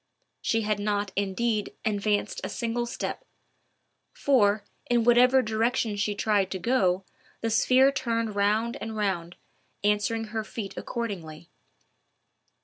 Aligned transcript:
She 0.41 0.61
had 0.61 0.79
not, 0.79 1.11
indeed, 1.15 1.75
advanced 1.85 2.41
a 2.43 2.49
single 2.49 2.87
step; 2.87 3.23
for, 4.15 4.63
in 4.89 5.03
whatever 5.03 5.43
direction 5.43 5.95
she 5.95 6.15
tried 6.15 6.49
to 6.49 6.57
go, 6.57 7.03
the 7.41 7.51
sphere 7.51 7.91
turned 7.91 8.35
round 8.35 8.77
and 8.81 8.97
round, 8.97 9.35
answering 9.83 10.29
her 10.33 10.43
feet 10.43 10.73
accordingly. 10.75 11.51